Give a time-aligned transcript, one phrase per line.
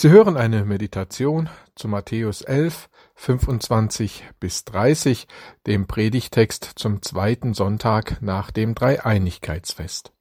[0.00, 5.28] Sie hören eine Meditation zu Matthäus 11, 25 bis 30,
[5.66, 10.14] dem Predigtext zum zweiten Sonntag nach dem Dreieinigkeitsfest.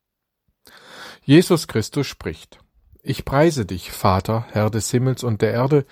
[1.24, 2.60] Jesus Christus spricht.
[3.04, 5.86] Ich preise dich, Vater, Herr des Himmels und der Erde,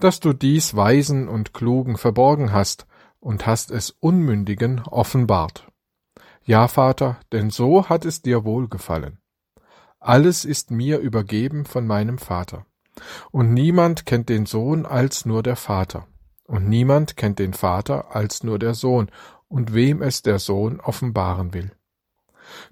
[0.00, 2.88] dass du dies Weisen und Klugen verborgen hast
[3.20, 5.68] und hast es Unmündigen offenbart.
[6.42, 9.20] Ja, Vater, denn so hat es dir wohlgefallen.
[10.00, 12.66] Alles ist mir übergeben von meinem Vater.
[13.30, 16.06] Und niemand kennt den Sohn als nur der Vater.
[16.44, 19.10] Und niemand kennt den Vater als nur der Sohn,
[19.48, 21.72] und wem es der Sohn offenbaren will.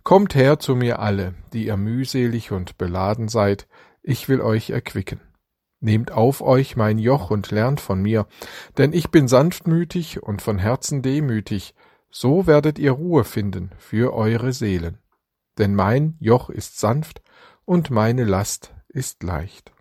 [0.02, 3.66] Kommt her zu mir alle, die ihr mühselig und beladen seid,
[4.02, 5.20] ich will euch erquicken.
[5.80, 8.26] Nehmt auf euch mein Joch und lernt von mir,
[8.78, 11.74] denn ich bin sanftmütig und von Herzen demütig,
[12.10, 14.98] so werdet ihr Ruhe finden für eure Seelen.
[15.58, 17.20] Denn mein Joch ist sanft
[17.64, 19.75] und meine Last ist leicht.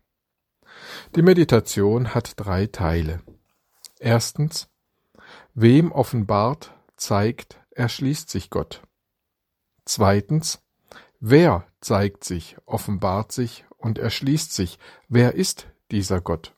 [1.15, 3.21] Die Meditation hat drei Teile.
[3.99, 4.69] Erstens,
[5.53, 8.81] wem offenbart, zeigt, erschließt sich Gott.
[9.85, 10.61] Zweitens,
[11.19, 16.55] wer zeigt sich, offenbart sich und erschließt sich, wer ist dieser Gott?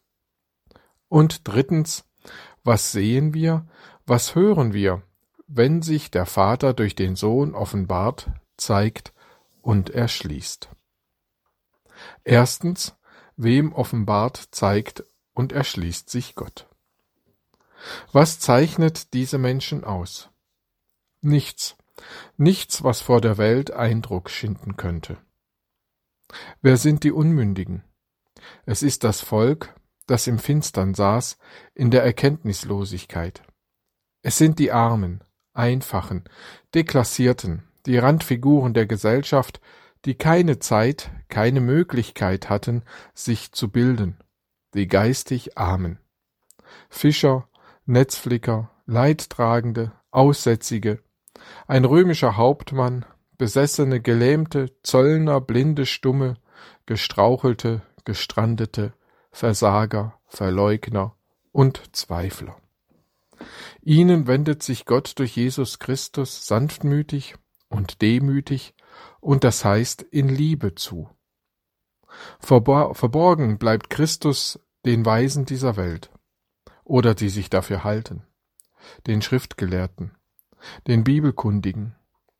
[1.10, 2.06] Und drittens,
[2.64, 3.68] was sehen wir,
[4.06, 5.04] was hören wir,
[5.48, 9.14] wenn sich der Vater durch den Sohn offenbart, zeigt
[9.62, 10.70] und erschließt?
[12.24, 12.97] Erstens,
[13.38, 16.68] wem offenbart, zeigt und erschließt sich Gott.
[18.12, 20.30] Was zeichnet diese Menschen aus?
[21.22, 21.78] Nichts,
[22.36, 25.18] nichts, was vor der Welt Eindruck schinden könnte.
[26.62, 27.84] Wer sind die Unmündigen?
[28.66, 29.76] Es ist das Volk,
[30.08, 31.38] das im Finstern saß,
[31.74, 33.44] in der Erkenntnislosigkeit.
[34.22, 36.24] Es sind die Armen, Einfachen,
[36.74, 39.62] Deklassierten, die Randfiguren der Gesellschaft,
[40.08, 44.18] die keine Zeit, keine Möglichkeit hatten, sich zu bilden,
[44.74, 46.00] die geistig Armen.
[46.90, 47.50] Fischer,
[47.86, 51.04] Netzflicker, Leidtragende, Aussätzige,
[51.68, 53.06] ein römischer Hauptmann,
[53.38, 56.38] Besessene, Gelähmte, Zöllner, Blinde, Stumme,
[56.86, 58.94] Gestrauchelte, Gestrandete,
[59.30, 61.18] Versager, Verleugner
[61.52, 62.56] und Zweifler.
[63.82, 67.36] Ihnen wendet sich Gott durch Jesus Christus sanftmütig
[67.68, 68.74] und demütig
[69.20, 71.10] und das heißt in Liebe zu.
[72.40, 76.12] verborgen bleibt Christus den Weisen dieser Welt
[76.84, 78.24] oder die sich dafür halten,
[79.06, 80.16] den Schriftgelehrten,
[80.88, 81.96] den Bibelkundigen,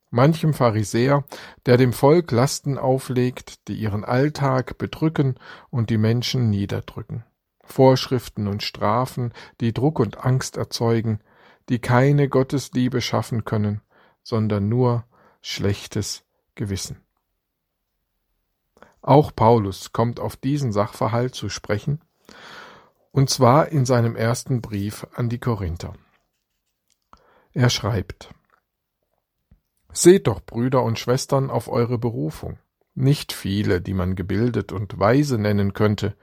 [0.10, 1.26] manchem Pharisäer,
[1.66, 5.36] der dem Volk Lasten auflegt, die ihren Alltag bedrücken
[5.70, 7.26] und die Menschen niederdrücken.
[7.64, 11.20] Vorschriften und Strafen, die Druck und Angst erzeugen,
[11.70, 13.82] die keine Gottesliebe schaffen können,
[14.24, 15.04] sondern nur
[15.42, 16.24] schlechtes
[16.58, 17.02] Gewissen.
[19.02, 22.02] Auch Paulus kommt auf diesen Sachverhalt zu sprechen,
[23.12, 25.94] und zwar in seinem ersten Brief an die Korinther.
[27.54, 28.34] Er schreibt
[29.94, 32.60] Seht doch, Brüder und Schwestern, auf eure Berufung.
[32.94, 36.18] Nicht viele, die man gebildet und weise nennen könnte,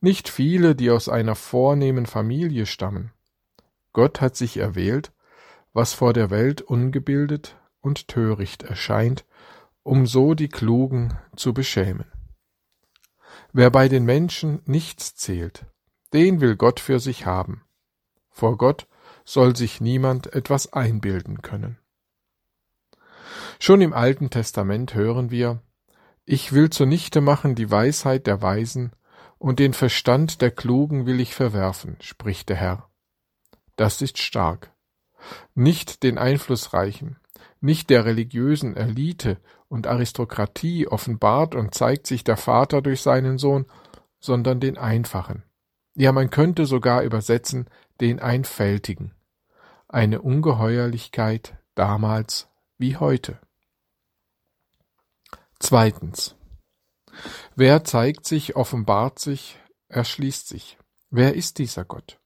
[0.00, 3.12] nicht viele, die aus einer vornehmen Familie stammen.
[3.92, 5.12] Gott hat sich erwählt,
[5.72, 9.24] was vor der Welt ungebildet und töricht erscheint,
[9.84, 12.10] um so die Klugen zu beschämen.
[13.52, 15.66] Wer bei den Menschen nichts zählt,
[16.12, 17.62] den will Gott für sich haben.
[18.30, 18.88] Vor Gott
[19.24, 21.78] soll sich niemand etwas einbilden können.
[23.60, 25.62] Schon im Alten Testament hören wir,
[26.24, 28.92] ich will zunichte machen die Weisheit der Weisen,
[29.38, 32.88] und den Verstand der Klugen will ich verwerfen, spricht der Herr.
[33.76, 34.72] Das ist stark.
[35.54, 37.18] Nicht den Einflussreichen,
[37.60, 39.38] nicht der religiösen Elite
[39.68, 43.66] und Aristokratie offenbart und zeigt sich der Vater durch seinen Sohn,
[44.20, 45.42] sondern den Einfachen.
[45.94, 47.68] Ja, man könnte sogar übersetzen,
[48.00, 49.14] den Einfältigen.
[49.88, 52.48] Eine Ungeheuerlichkeit damals
[52.78, 53.38] wie heute.
[55.60, 56.36] Zweitens.
[57.54, 59.58] Wer zeigt sich, offenbart sich,
[59.88, 60.78] erschließt sich.
[61.10, 62.18] Wer ist dieser Gott?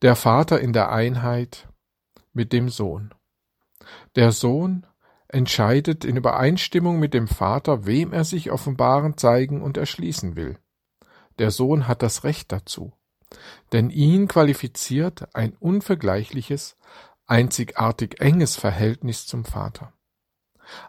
[0.00, 1.68] Der Vater in der Einheit
[2.32, 3.14] mit dem Sohn.
[4.16, 4.86] Der Sohn
[5.28, 10.58] entscheidet in Übereinstimmung mit dem Vater, wem er sich offenbaren, zeigen und erschließen will.
[11.38, 12.92] Der Sohn hat das Recht dazu,
[13.72, 16.76] denn ihn qualifiziert ein unvergleichliches,
[17.26, 19.94] einzigartig enges Verhältnis zum Vater,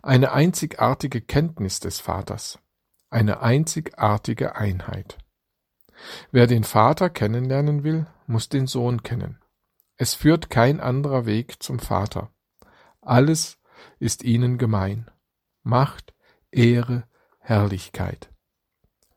[0.01, 2.59] eine einzigartige Kenntnis des Vaters,
[3.09, 5.17] eine einzigartige Einheit.
[6.31, 9.39] Wer den Vater kennenlernen will, muss den Sohn kennen.
[9.95, 12.31] Es führt kein anderer Weg zum Vater.
[13.05, 13.59] Alles
[13.99, 15.09] ist ihnen gemein.
[15.63, 16.13] Macht,
[16.51, 17.03] Ehre,
[17.39, 18.29] Herrlichkeit.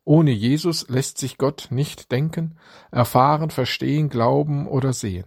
[0.05, 2.59] Ohne Jesus lässt sich Gott nicht denken,
[2.91, 5.27] erfahren, verstehen, glauben oder sehen.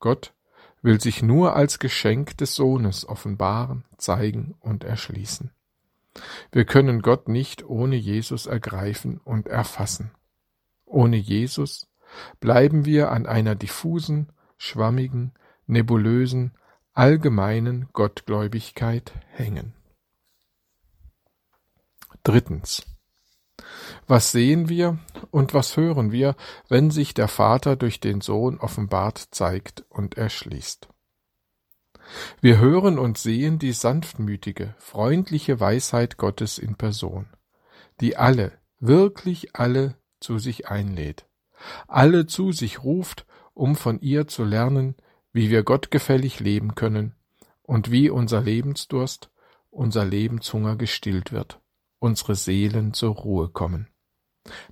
[0.00, 0.34] Gott
[0.82, 5.52] will sich nur als Geschenk des Sohnes offenbaren, zeigen und erschließen.
[6.50, 10.10] Wir können Gott nicht ohne Jesus ergreifen und erfassen.
[10.84, 11.88] Ohne Jesus
[12.40, 15.32] bleiben wir an einer diffusen, schwammigen,
[15.66, 16.52] nebulösen,
[16.94, 19.74] allgemeinen Gottgläubigkeit hängen.
[22.22, 22.86] Drittens.
[24.06, 24.98] Was sehen wir
[25.30, 26.36] und was hören wir,
[26.68, 30.88] wenn sich der Vater durch den Sohn offenbart zeigt und erschließt?
[32.40, 37.26] Wir hören und sehen die sanftmütige, freundliche Weisheit Gottes in Person,
[38.00, 41.26] die alle, wirklich alle zu sich einlädt,
[41.88, 44.96] alle zu sich ruft, um von ihr zu lernen,
[45.32, 47.14] wie wir gottgefällig leben können
[47.62, 49.30] und wie unser Lebensdurst,
[49.70, 51.60] unser Lebenshunger gestillt wird,
[51.98, 53.88] unsere Seelen zur Ruhe kommen.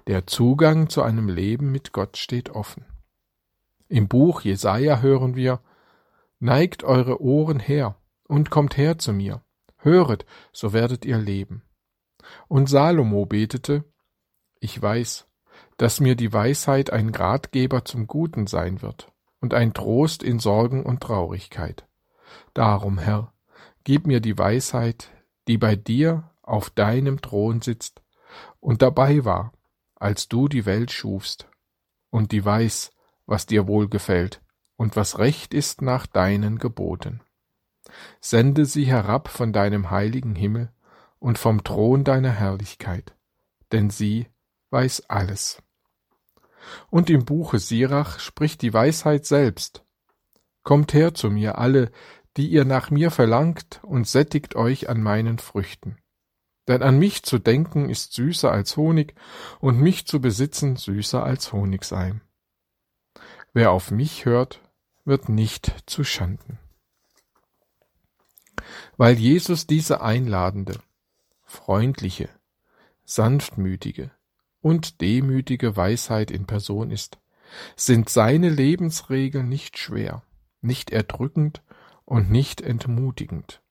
[0.07, 2.85] Der Zugang zu einem Leben mit Gott steht offen.
[3.89, 5.61] Im Buch Jesaja hören wir,
[6.43, 7.97] Neigt eure Ohren her
[8.27, 9.43] und kommt her zu mir.
[9.77, 11.63] Höret, so werdet ihr leben.
[12.49, 13.85] Und Salomo betete,
[14.59, 15.27] Ich weiß,
[15.77, 20.85] dass mir die Weisheit ein Ratgeber zum Guten sein wird und ein Trost in Sorgen
[20.85, 21.87] und Traurigkeit.
[22.55, 23.33] Darum, Herr,
[23.85, 25.11] gib mir die Weisheit,
[25.49, 28.03] die bei dir auf deinem Thron sitzt
[28.61, 29.53] und dabei war,
[29.97, 31.49] als du die Welt schufst,
[32.11, 32.91] und die weiß,
[33.27, 34.43] was dir wohlgefällt
[34.77, 37.21] und was recht ist nach deinen Geboten.
[38.21, 40.73] Sende sie herab von deinem heiligen Himmel
[41.19, 43.15] und vom Thron deiner Herrlichkeit,
[43.73, 44.27] denn sie
[44.71, 45.63] weiß alles.
[46.91, 49.85] Und im Buche Sirach spricht die Weisheit selbst.
[50.63, 51.91] Kommt her zu mir alle,
[52.37, 55.99] die ihr nach mir verlangt, und sättigt euch an meinen Früchten.
[56.69, 59.15] Denn an mich zu denken ist süßer als Honig,
[59.61, 62.21] und mich zu besitzen süßer als Honigseim.
[63.53, 64.61] Wer auf mich hört,
[65.05, 66.59] wird nicht zu Schanden.
[68.97, 70.79] Weil Jesus diese einladende,
[71.43, 72.29] freundliche,
[73.05, 74.13] sanftmütige
[74.63, 77.19] und demütige Weisheit in Person ist,
[77.77, 80.23] sind seine Lebensregeln nicht schwer,
[80.61, 81.63] nicht erdrückend
[82.05, 83.63] und nicht entmutigend.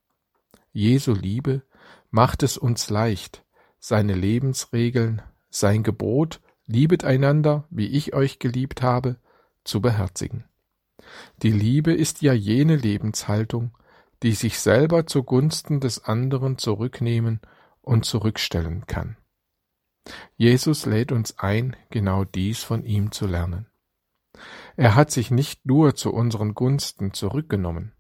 [0.71, 1.63] Jesu Liebe
[2.11, 3.43] macht es uns leicht,
[3.79, 9.17] seine Lebensregeln, sein Gebot, liebet einander, wie ich euch geliebt habe,
[9.63, 10.45] zu beherzigen.
[11.41, 13.71] Die Liebe ist ja jene Lebenshaltung,
[14.21, 17.39] die sich selber zugunsten des anderen zurücknehmen
[17.81, 19.17] und zurückstellen kann.
[20.37, 23.67] Jesus lädt uns ein, genau dies von ihm zu lernen.
[24.77, 27.93] Er hat sich nicht nur zu unseren Gunsten zurückgenommen,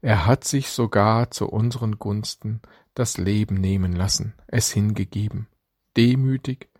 [0.00, 2.60] er hat sich sogar zu unseren Gunsten
[2.94, 5.48] das Leben nehmen lassen, es hingegeben,
[5.96, 6.70] demütig,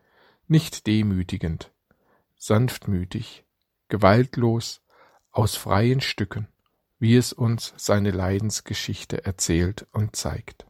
[0.47, 1.73] nicht demütigend,
[2.37, 3.45] sanftmütig,
[3.89, 4.83] gewaltlos,
[5.31, 6.47] aus freien Stücken,
[7.01, 10.64] wie es uns seine Leidensgeschichte erzählt und zeigt.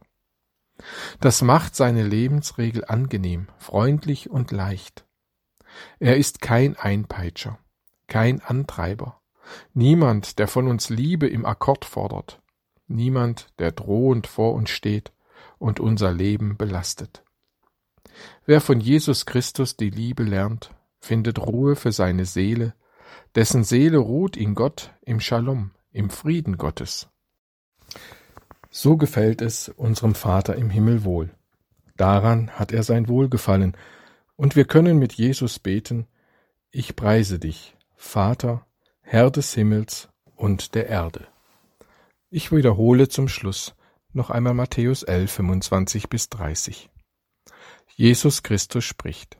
[1.19, 5.05] Das macht seine Lebensregel angenehm, freundlich und leicht.
[5.99, 7.57] Er ist kein Einpeitscher,
[8.07, 9.21] kein Antreiber,
[9.73, 12.41] niemand, der von uns Liebe im Akkord fordert,
[12.87, 15.11] niemand, der drohend vor uns steht
[15.57, 17.23] und unser Leben belastet.
[18.45, 22.73] Wer von Jesus Christus die Liebe lernt, findet Ruhe für seine Seele
[23.35, 27.09] dessen Seele ruht in Gott im Shalom, im Frieden Gottes.
[28.77, 31.33] So gefällt es unserem Vater im Himmel wohl.
[31.95, 33.77] Daran hat er sein Wohlgefallen,
[34.35, 36.07] und wir können mit Jesus beten,
[36.71, 38.67] ich preise dich, Vater,
[38.99, 41.25] Herr des Himmels und der Erde.
[42.29, 43.75] Ich wiederhole zum Schluss
[44.11, 46.89] noch einmal Matthäus 11, 25 bis 30.
[47.95, 49.39] Jesus Christus spricht,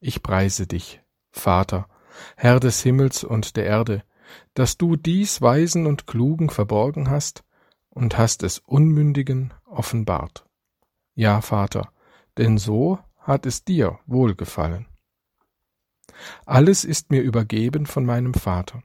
[0.00, 1.86] ich preise dich, Vater,
[2.34, 4.04] Herr des Himmels und der Erde,
[4.54, 7.44] dass du dies Weisen und Klugen verborgen hast
[7.90, 10.46] und hast es Unmündigen offenbart.
[11.14, 11.92] Ja, Vater,
[12.38, 14.86] denn so hat es dir wohlgefallen.
[16.46, 18.82] Alles ist mir übergeben von meinem Vater,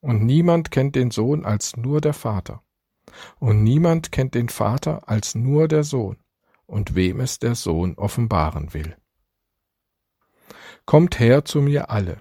[0.00, 2.62] und niemand kennt den Sohn als nur der Vater,
[3.38, 6.16] und niemand kennt den Vater als nur der Sohn,
[6.66, 8.96] und wem es der Sohn offenbaren will.
[10.84, 12.18] Kommt her zu mir alle,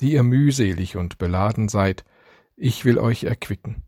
[0.00, 2.04] die ihr mühselig und beladen seid,
[2.56, 3.84] ich will euch erquicken.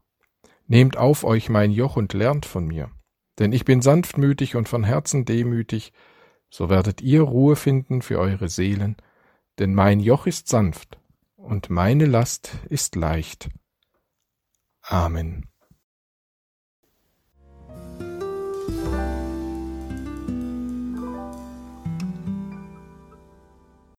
[0.67, 2.91] Nehmt auf euch mein Joch und lernt von mir,
[3.39, 5.93] denn ich bin sanftmütig und von Herzen demütig,
[6.49, 8.97] so werdet ihr Ruhe finden für eure Seelen,
[9.59, 10.99] denn mein Joch ist sanft
[11.37, 13.49] und meine Last ist leicht.
[14.81, 15.54] Amen.